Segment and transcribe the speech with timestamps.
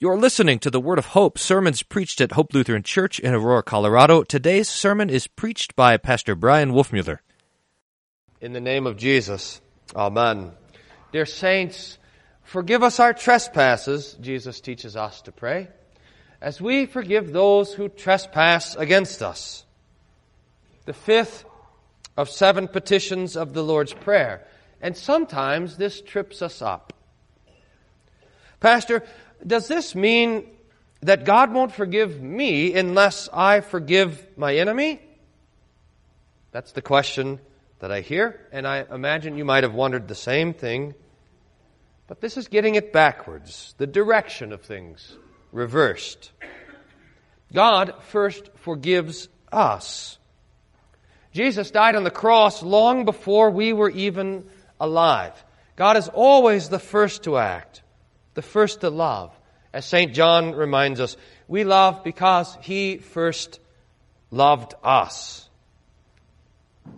[0.00, 3.64] You're listening to the Word of Hope sermons preached at Hope Lutheran Church in Aurora,
[3.64, 4.22] Colorado.
[4.22, 7.18] Today's sermon is preached by Pastor Bryan Wolfmueller.
[8.40, 9.60] In the name of Jesus,
[9.96, 10.52] Amen.
[11.10, 11.98] Dear saints,
[12.44, 15.66] forgive us our trespasses, Jesus teaches us to pray,
[16.40, 19.64] as we forgive those who trespass against us.
[20.84, 21.44] The fifth
[22.16, 24.46] of seven petitions of the Lord's Prayer.
[24.80, 26.92] And sometimes this trips us up.
[28.60, 29.04] Pastor,
[29.46, 30.46] does this mean
[31.00, 35.00] that God won't forgive me unless I forgive my enemy?
[36.50, 37.40] That's the question
[37.78, 40.94] that I hear, and I imagine you might have wondered the same thing.
[42.08, 45.16] But this is getting it backwards, the direction of things
[45.52, 46.32] reversed.
[47.52, 50.18] God first forgives us.
[51.32, 54.48] Jesus died on the cross long before we were even
[54.80, 55.32] alive.
[55.76, 57.82] God is always the first to act
[58.38, 59.36] the first to love.
[59.72, 60.14] As St.
[60.14, 61.16] John reminds us,
[61.48, 63.58] we love because he first
[64.30, 65.48] loved us.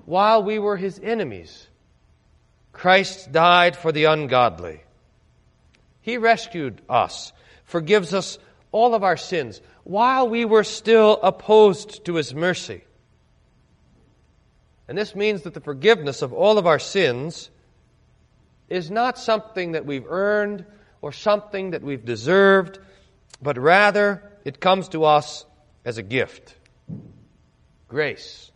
[0.05, 1.67] While we were his enemies,
[2.75, 4.83] Christ died for the ungodly.
[6.03, 7.33] He rescued us,
[7.65, 8.39] forgives us
[8.71, 12.85] all of our sins, while we were still opposed to his mercy.
[14.89, 17.49] And this means that the forgiveness of all of our sins
[18.69, 20.67] is not something that we've earned
[21.03, 22.79] or something that we've deserved,
[23.41, 25.45] but rather it comes to us
[25.85, 26.55] as a gift
[27.89, 28.53] grace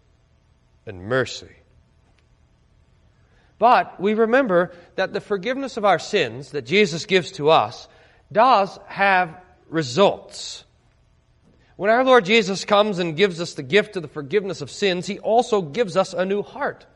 [0.86, 1.50] and mercy.
[3.58, 7.88] But we remember that the forgiveness of our sins that Jesus gives to us
[8.30, 10.64] does have results.
[11.76, 15.06] When our Lord Jesus comes and gives us the gift of the forgiveness of sins,
[15.06, 16.86] He also gives us a new heart.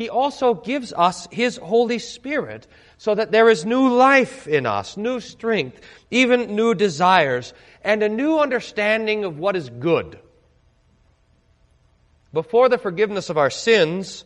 [0.00, 4.96] He also gives us His Holy Spirit so that there is new life in us,
[4.96, 5.78] new strength,
[6.10, 7.52] even new desires,
[7.84, 10.18] and a new understanding of what is good.
[12.32, 14.24] Before the forgiveness of our sins,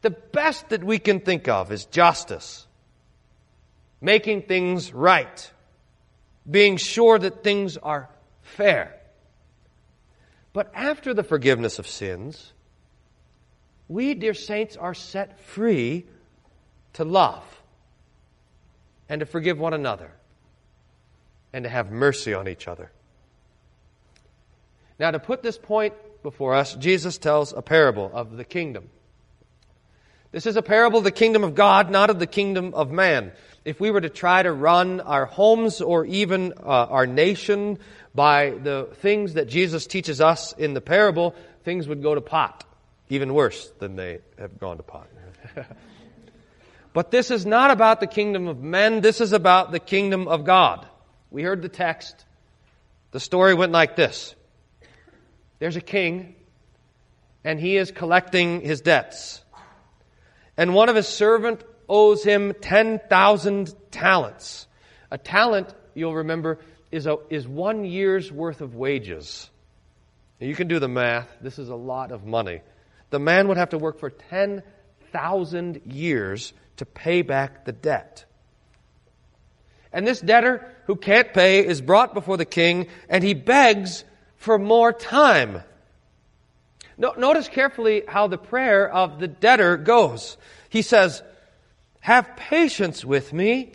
[0.00, 2.66] the best that we can think of is justice,
[4.00, 5.52] making things right,
[6.50, 8.08] being sure that things are
[8.40, 8.98] fair.
[10.54, 12.54] But after the forgiveness of sins,
[13.88, 16.06] we, dear saints, are set free
[16.94, 17.44] to love
[19.08, 20.10] and to forgive one another
[21.52, 22.90] and to have mercy on each other.
[24.98, 28.88] Now, to put this point before us, Jesus tells a parable of the kingdom.
[30.32, 33.32] This is a parable of the kingdom of God, not of the kingdom of man.
[33.64, 37.78] If we were to try to run our homes or even uh, our nation
[38.14, 42.64] by the things that Jesus teaches us in the parable, things would go to pot
[43.08, 45.08] even worse than they have gone to pot.
[46.92, 50.44] but this is not about the kingdom of men, this is about the kingdom of
[50.44, 50.86] God.
[51.30, 52.24] We heard the text.
[53.12, 54.34] The story went like this
[55.58, 56.34] There's a king,
[57.44, 59.42] and he is collecting his debts.
[60.56, 64.66] And one of his servants owes him 10,000 talents.
[65.10, 66.58] A talent, you'll remember,
[66.90, 69.50] is, a, is one year's worth of wages.
[70.40, 71.28] You can do the math.
[71.40, 72.62] This is a lot of money
[73.10, 78.24] the man would have to work for 10,000 years to pay back the debt.
[79.92, 84.04] And this debtor who can't pay is brought before the king and he begs
[84.36, 85.62] for more time.
[86.98, 90.36] No, notice carefully how the prayer of the debtor goes.
[90.68, 91.22] He says,
[92.00, 93.72] Have patience with me,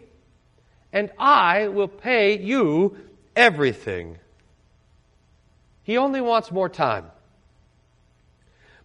[0.91, 2.97] and I will pay you
[3.35, 4.17] everything.
[5.83, 7.05] He only wants more time.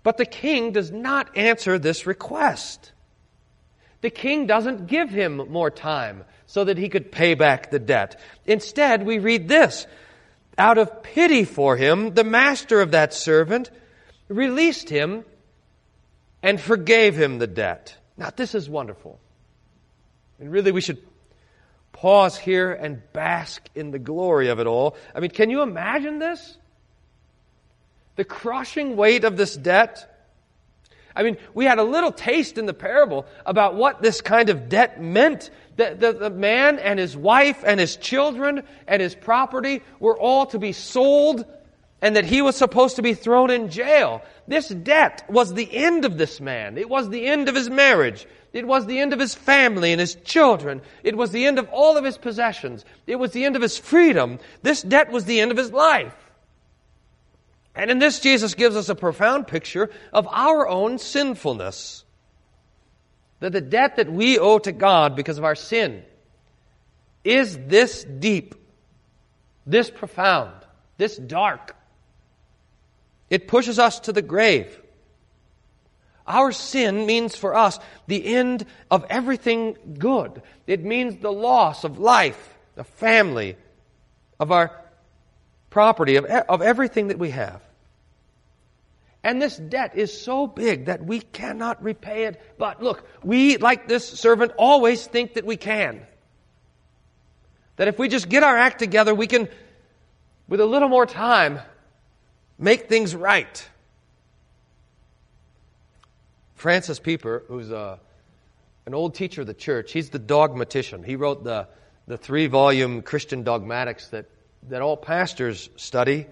[0.07, 2.93] But the king does not answer this request.
[4.03, 8.21] The king doesn't give him more time so that he could pay back the debt.
[8.45, 9.85] Instead, we read this.
[10.57, 13.73] Out of pity for him, the master of that servant
[14.29, 15.25] released him
[16.41, 17.97] and forgave him the debt.
[18.17, 19.19] Now, this is wonderful.
[20.39, 21.05] And really, we should
[21.91, 24.97] pause here and bask in the glory of it all.
[25.17, 26.59] I mean, can you imagine this?
[28.17, 30.13] The crushing weight of this debt.
[31.15, 34.69] I mean, we had a little taste in the parable about what this kind of
[34.69, 35.51] debt meant.
[35.77, 40.47] The, the, the, man and his wife and his children and his property were all
[40.47, 41.45] to be sold
[42.03, 44.23] and that he was supposed to be thrown in jail.
[44.47, 46.77] This debt was the end of this man.
[46.77, 48.27] It was the end of his marriage.
[48.53, 50.83] It was the end of his family and his children.
[51.03, 52.85] It was the end of all of his possessions.
[53.07, 54.39] It was the end of his freedom.
[54.63, 56.15] This debt was the end of his life.
[57.77, 62.05] And in this, Jesus gives us a profound picture of our own sinfulness.
[63.41, 66.03] That the debt that we owe to God because of our sin
[67.23, 68.55] is this deep
[69.67, 70.55] this profound,
[70.97, 71.77] this dark.
[73.29, 74.81] It pushes us to the grave.
[76.27, 80.43] Our sin means for us the end of everything good.
[80.67, 83.57] It means the loss of life, of family,
[84.39, 84.85] of our
[85.71, 87.63] property, of, of everything that we have.
[89.27, 92.41] And this debt is so big that we cannot repay it.
[92.59, 96.07] But look, we, like this servant, always think that we can.
[97.75, 99.49] That if we just get our act together, we can,
[100.47, 101.59] with a little more time,
[102.57, 103.69] make things right.
[106.55, 107.99] Francis Pieper, who's a,
[108.87, 111.03] an old teacher of the church, he's the dogmatician.
[111.03, 111.67] He wrote the,
[112.07, 114.27] the three volume Christian dogmatics that,
[114.69, 116.29] that all pastors study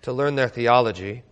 [0.00, 1.22] to learn their theology.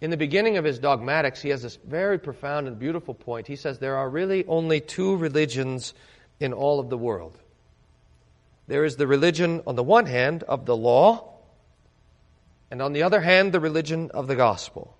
[0.00, 3.48] In the beginning of his dogmatics, he has this very profound and beautiful point.
[3.48, 5.92] He says there are really only two religions
[6.38, 7.36] in all of the world.
[8.68, 11.34] There is the religion, on the one hand, of the law,
[12.70, 14.94] and on the other hand, the religion of the gospel.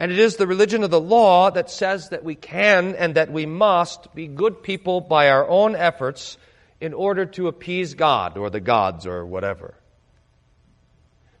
[0.00, 3.30] And it is the religion of the law that says that we can and that
[3.30, 6.38] we must be good people by our own efforts
[6.80, 9.74] in order to appease God or the gods or whatever.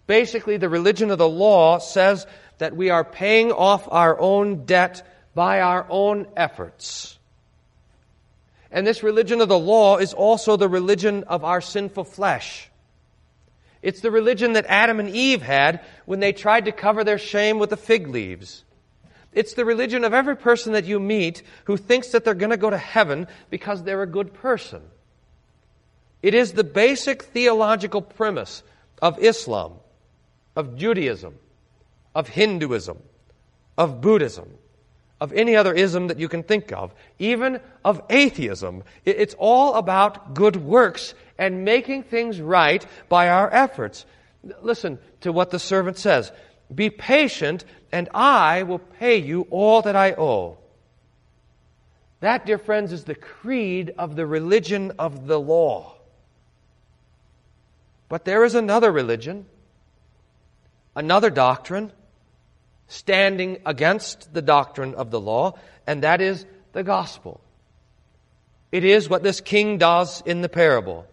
[0.06, 2.26] Basically, the religion of the law says
[2.58, 7.18] that we are paying off our own debt by our own efforts.
[8.70, 12.70] And this religion of the law is also the religion of our sinful flesh.
[13.82, 17.58] It's the religion that Adam and Eve had when they tried to cover their shame
[17.58, 18.64] with the fig leaves.
[19.32, 22.56] It's the religion of every person that you meet who thinks that they're going to
[22.56, 24.82] go to heaven because they're a good person.
[26.22, 28.62] It is the basic theological premise
[29.02, 29.74] of Islam,
[30.56, 31.34] of Judaism,
[32.14, 32.98] of Hinduism,
[33.76, 34.48] of Buddhism,
[35.20, 38.84] of any other ism that you can think of, even of atheism.
[39.04, 44.06] It's all about good works and making things right by our efforts.
[44.60, 46.30] Listen to what the servant says
[46.74, 50.58] Be patient, and I will pay you all that I owe.
[52.20, 55.94] That, dear friends, is the creed of the religion of the law.
[58.08, 59.46] But there is another religion,
[60.94, 61.92] another doctrine,
[62.88, 65.54] standing against the doctrine of the law,
[65.86, 67.40] and that is the gospel.
[68.70, 71.06] It is what this king does in the parable.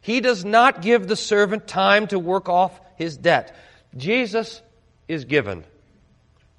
[0.00, 3.54] He does not give the servant time to work off his debt.
[3.96, 4.62] Jesus
[5.06, 5.64] is given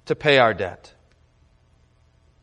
[0.06, 0.93] to pay our debt.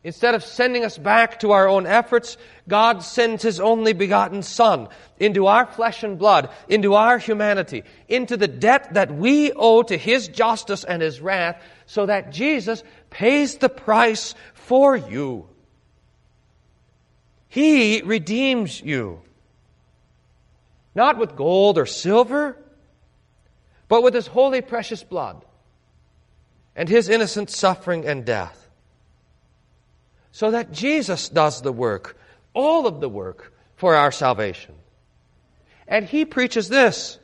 [0.04, 2.36] Instead of sending us back to our own efforts,
[2.68, 4.88] God sends His only begotten Son
[5.20, 9.96] into our flesh and blood, into our humanity, into the debt that we owe to
[9.96, 15.46] His justice and His wrath, so that Jesus pays the price for you.
[17.48, 19.20] He redeems you.
[20.94, 22.56] Not with gold or silver,
[23.88, 25.44] but with his holy precious blood
[26.74, 28.61] and his innocent suffering and death.
[30.32, 32.16] So that Jesus does the work,
[32.54, 34.74] all of the work for our salvation.
[35.86, 37.18] And he preaches this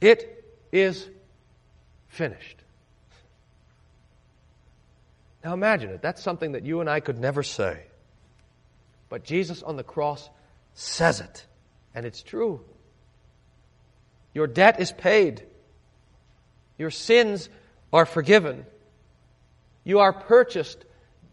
[0.00, 1.08] it is
[2.08, 2.56] finished.
[5.44, 6.02] Now imagine it.
[6.02, 7.84] That's something that you and I could never say.
[9.08, 10.28] But Jesus on the cross
[10.74, 11.46] says it.
[11.94, 12.62] And it's true.
[14.34, 15.44] Your debt is paid.
[16.78, 17.48] Your sins
[17.92, 18.66] are forgiven.
[19.84, 20.84] You are purchased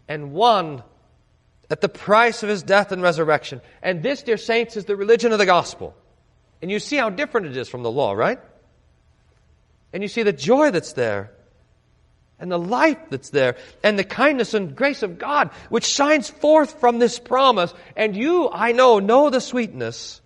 [0.08, 0.82] and won
[1.70, 3.60] at the price of his death and resurrection.
[3.82, 5.94] And this, dear saints, is the religion of the gospel.
[6.60, 8.38] And you see how different it is from the law, right?
[9.92, 11.30] And you see the joy that's there,
[12.38, 16.80] and the life that's there, and the kindness and grace of God, which shines forth
[16.80, 17.72] from this promise.
[17.96, 20.20] And you, I know, know the sweetness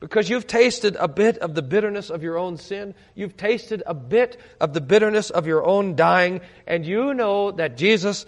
[0.00, 2.94] because you've tasted a bit of the bitterness of your own sin.
[3.14, 6.40] You've tasted a bit of the bitterness of your own dying.
[6.66, 8.24] And you know that Jesus,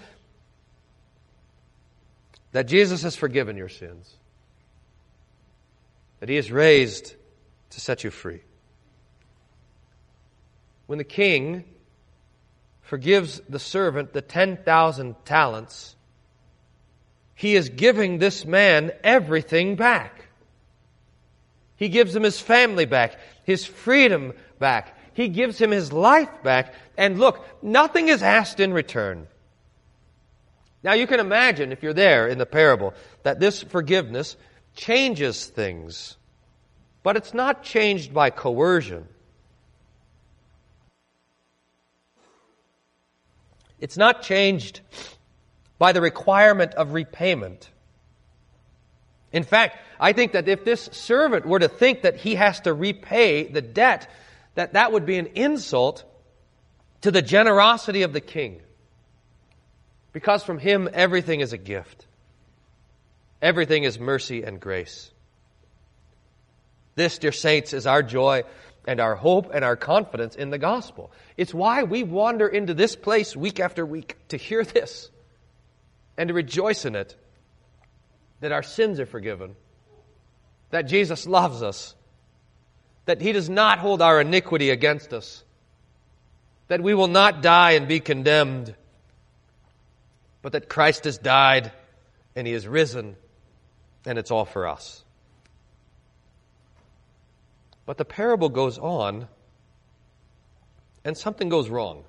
[2.52, 4.12] that Jesus has forgiven your sins.
[6.18, 7.14] That he is raised
[7.70, 8.42] to set you free.
[10.86, 11.64] When the king
[12.82, 15.94] forgives the servant the 10,000 talents,
[17.36, 20.19] he is giving this man everything back.
[21.80, 24.98] He gives him his family back, his freedom back.
[25.14, 26.74] He gives him his life back.
[26.98, 29.26] And look, nothing is asked in return.
[30.82, 34.36] Now you can imagine, if you're there in the parable, that this forgiveness
[34.76, 36.18] changes things.
[37.02, 39.08] But it's not changed by coercion.
[43.78, 44.82] It's not changed
[45.78, 47.70] by the requirement of repayment.
[49.32, 52.74] In fact, I think that if this servant were to think that he has to
[52.74, 54.08] repay the debt,
[54.54, 56.04] that that would be an insult
[57.02, 58.60] to the generosity of the king.
[60.12, 62.06] Because from him everything is a gift.
[63.40, 65.10] Everything is mercy and grace.
[66.96, 68.42] This, dear saints, is our joy
[68.86, 71.12] and our hope and our confidence in the gospel.
[71.36, 75.10] It's why we wander into this place week after week to hear this
[76.16, 77.16] and to rejoice in it
[78.40, 79.54] that our sins are forgiven,
[80.70, 81.94] that Jesus loves us,
[83.04, 85.44] that he does not hold our iniquity against us,
[86.68, 88.74] that we will not die and be condemned,
[90.42, 91.72] but that Christ has died
[92.34, 93.16] and he has risen,
[94.06, 95.04] and it's all for us.
[97.84, 99.26] But the parable goes on,
[101.04, 102.04] and something goes wrong.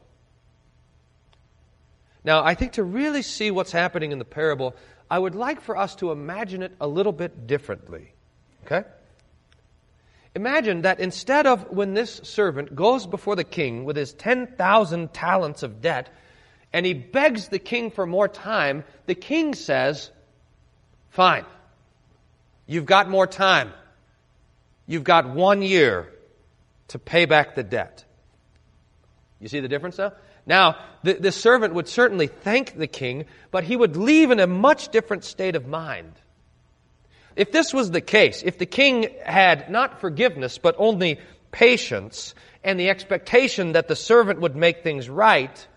[2.24, 4.76] Now, I think to really see what's happening in the parable,
[5.12, 8.14] I would like for us to imagine it a little bit differently.
[8.66, 8.88] Okay?
[10.34, 15.64] Imagine that instead of when this servant goes before the king with his 10,000 talents
[15.64, 16.08] of debt
[16.72, 20.10] and he begs the king for more time, the king says,
[21.10, 21.44] Fine,
[22.66, 23.74] you've got more time.
[24.88, 26.08] You've got one year
[26.88, 28.06] to pay back the debt.
[29.42, 30.14] You see the difference now?
[30.46, 34.48] Now, the, the servant would certainly thank the king, but he would leave in a
[34.48, 36.14] much different state of mind.
[37.36, 41.20] If this was the case, if the king had not forgiveness, but only
[41.52, 45.68] patience and the expectation that the servant would make things right,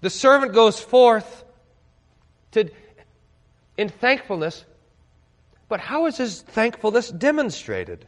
[0.00, 1.44] the servant goes forth
[2.52, 2.70] to,
[3.76, 4.64] in thankfulness,
[5.68, 8.06] but how is his thankfulness demonstrated?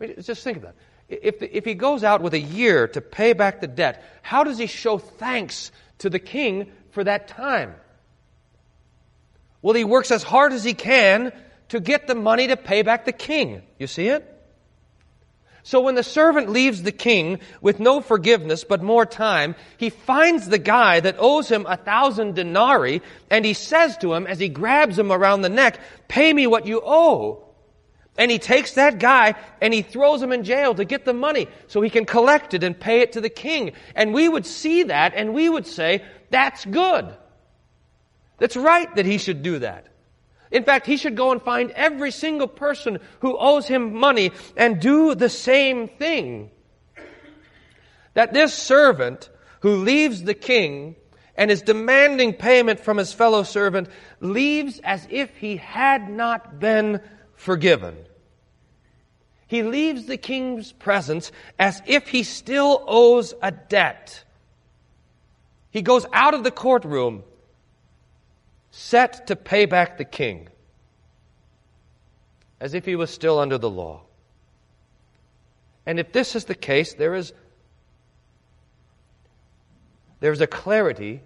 [0.00, 0.74] I mean, just think of that.
[1.20, 4.44] If, the, if he goes out with a year to pay back the debt, how
[4.44, 7.74] does he show thanks to the king for that time?
[9.60, 11.32] Well, he works as hard as he can
[11.68, 13.62] to get the money to pay back the king.
[13.78, 14.28] You see it?
[15.64, 20.48] So when the servant leaves the king with no forgiveness but more time, he finds
[20.48, 24.48] the guy that owes him a thousand denarii and he says to him as he
[24.48, 25.78] grabs him around the neck,
[26.08, 27.44] pay me what you owe.
[28.18, 31.48] And he takes that guy and he throws him in jail to get the money
[31.66, 33.72] so he can collect it and pay it to the king.
[33.94, 37.16] And we would see that and we would say, that's good.
[38.38, 39.86] That's right that he should do that.
[40.50, 44.80] In fact, he should go and find every single person who owes him money and
[44.80, 46.50] do the same thing.
[48.12, 50.96] That this servant who leaves the king
[51.34, 53.88] and is demanding payment from his fellow servant
[54.20, 57.00] leaves as if he had not been
[57.42, 57.96] forgiven.
[59.48, 64.24] He leaves the king's presence as if he still owes a debt.
[65.70, 67.24] He goes out of the courtroom
[68.70, 70.48] set to pay back the king
[72.60, 74.02] as if he was still under the law.
[75.84, 77.32] And if this is the case, there is
[80.20, 81.20] there's a clarity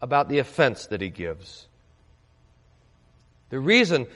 [0.00, 1.68] about the offense that he gives.
[3.50, 4.06] The reason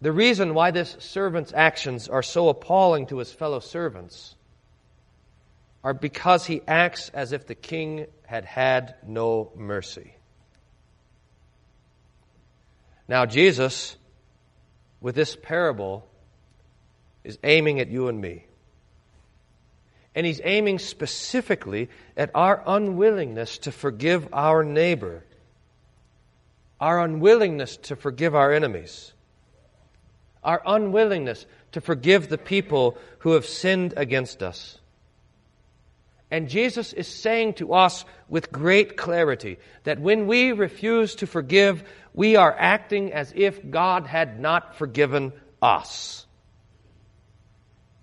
[0.00, 4.36] the reason why this servant's actions are so appalling to his fellow servants
[5.82, 10.14] are because he acts as if the king had had no mercy.
[13.08, 13.96] Now, Jesus,
[15.00, 16.08] with this parable,
[17.24, 18.44] is aiming at you and me.
[20.14, 25.24] And he's aiming specifically at our unwillingness to forgive our neighbor,
[26.80, 29.12] our unwillingness to forgive our enemies
[30.42, 34.78] our unwillingness to forgive the people who have sinned against us.
[36.30, 41.82] And Jesus is saying to us with great clarity that when we refuse to forgive,
[42.12, 46.26] we are acting as if God had not forgiven us.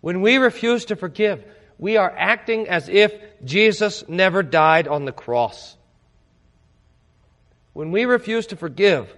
[0.02, 1.44] When we refuse to forgive,
[1.78, 3.14] we are acting as if
[3.44, 5.76] Jesus never died on the cross.
[7.74, 9.14] When we refuse to forgive,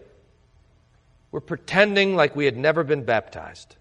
[1.32, 3.76] we're pretending like we had never been baptized.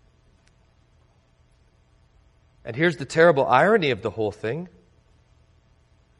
[2.65, 4.69] And here's the terrible irony of the whole thing.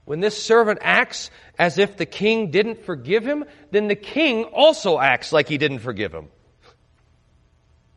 [0.04, 5.00] When this servant acts as if the king didn't forgive him, then the king also
[5.00, 6.28] acts like he didn't forgive him.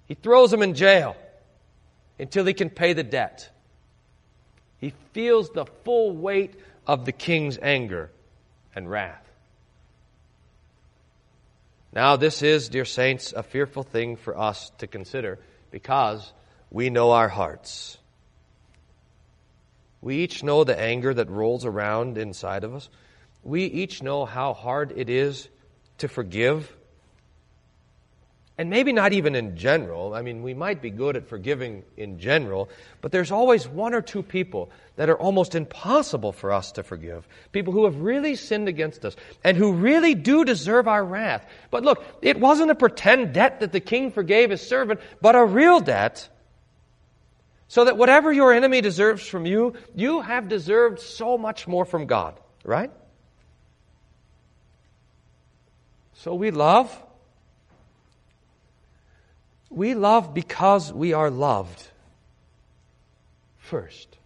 [0.08, 1.16] He throws him in jail
[2.18, 3.48] until he can pay the debt.
[4.80, 6.56] He feels the full weight
[6.88, 8.10] of the king's anger
[8.74, 9.29] and wrath.
[11.91, 15.39] Now, this is, dear saints, a fearful thing for us to consider
[15.72, 16.31] because
[16.69, 17.98] we know our hearts.
[20.01, 22.89] We each know the anger that rolls around inside of us.
[23.43, 25.50] We each know how hard it is
[25.98, 26.72] to forgive.
[28.60, 30.13] And maybe not even in general.
[30.13, 34.01] I mean, we might be good at forgiving in general, but there's always one or
[34.01, 37.25] two people that are almost impossible for us to forgive.
[37.54, 41.46] People who have really sinned against us and who really do deserve our wrath.
[41.72, 45.46] But look, it wasn't a pretend debt that the king forgave his servant, but a
[45.46, 46.28] real debt.
[47.70, 52.08] So that whatever your enemy deserves from you, you have deserved so much more from
[52.08, 52.92] God, right?
[56.16, 56.94] So we love
[59.70, 61.88] we love because we are loved
[63.58, 64.18] first.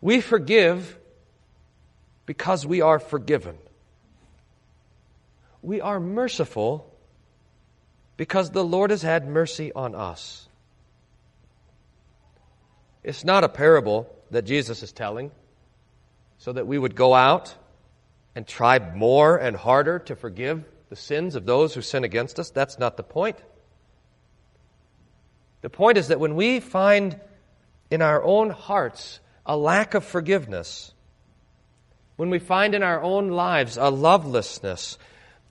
[0.00, 0.98] We forgive
[2.26, 3.56] because we are forgiven.
[5.62, 6.90] We are merciful
[8.16, 10.46] because the Lord has had mercy on us.
[13.02, 15.30] It's not a parable that Jesus is telling
[16.38, 17.54] so that we would go out
[18.34, 22.50] and try more and harder to forgive the sins of those who sin against us.
[22.50, 23.38] That's not the point.
[25.62, 27.18] The point is that when we find
[27.90, 30.92] in our own hearts a lack of forgiveness,
[32.16, 34.98] when we find in our own lives a lovelessness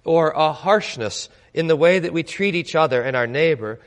[0.04, 3.80] or a harshness in the way that we treat each other and our neighbor,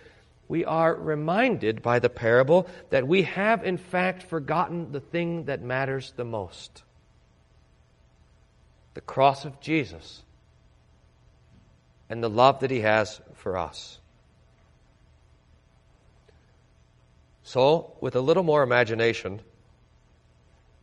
[0.49, 5.63] we are reminded by the parable that we have in fact forgotten the thing that
[5.63, 6.83] matters the most
[8.95, 10.23] the cross of Jesus
[12.13, 13.99] and the love that He has for us.
[17.43, 19.41] So, with a little more imagination,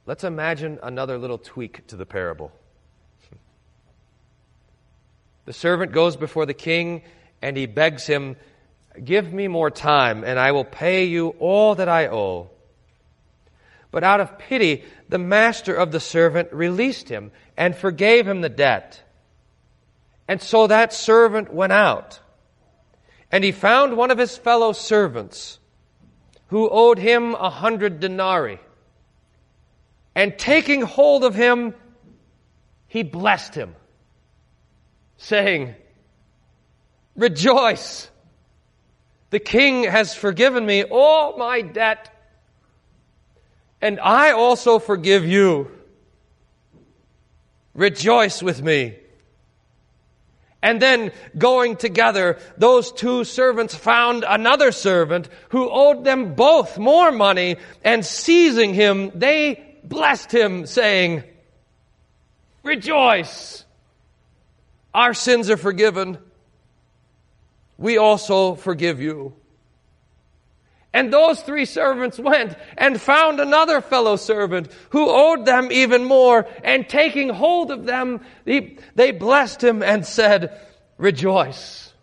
[0.08, 2.52] let's imagine another little tweak to the parable.
[5.46, 7.04] The servant goes before the king
[7.44, 8.36] and he begs him,
[9.04, 12.50] Give me more time, and I will pay you all that I owe.
[13.92, 18.50] But out of pity, the master of the servant released him and forgave him the
[18.50, 19.04] debt.
[20.30, 22.20] And so that servant went out.
[23.32, 25.58] And he found one of his fellow servants
[26.50, 28.60] who owed him a hundred denarii.
[30.13, 31.74] And taking hold of him,
[32.86, 33.74] he blessed him,
[35.18, 35.74] saying,
[37.15, 38.08] Rejoice!
[39.32, 42.08] The king has forgiven me all my debt,
[43.82, 45.72] and I also forgive you.
[47.74, 49.00] Rejoice with me.
[50.62, 57.12] And then going together, those two servants found another servant who owed them both more
[57.12, 61.24] money and seizing him, they blessed him saying,
[62.63, 63.63] rejoice.
[64.93, 66.17] Our sins are forgiven.
[67.78, 69.38] We also forgive you.
[70.91, 76.47] And those three servants went and found another fellow servant who owed them even more.
[76.63, 80.60] And taking hold of them, they blessed him and said,
[80.97, 81.93] Rejoice.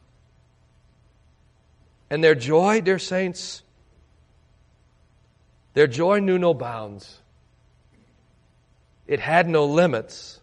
[2.09, 3.63] And their joy, dear saints,
[5.75, 7.19] their joy knew no bounds.
[9.09, 10.41] It had no limits.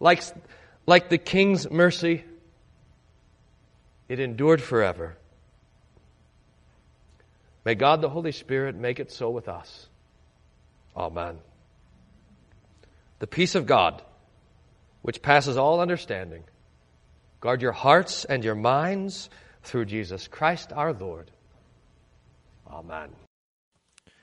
[0.00, 0.22] Like,
[0.86, 2.24] like the king's mercy,
[4.08, 5.16] it endured forever.
[7.70, 9.86] May God the Holy Spirit make it so with us.
[10.96, 11.38] Amen.
[13.20, 14.02] The peace of God,
[15.02, 16.42] which passes all understanding,
[17.40, 19.30] guard your hearts and your minds
[19.62, 21.30] through Jesus Christ our Lord.
[22.68, 23.10] Amen.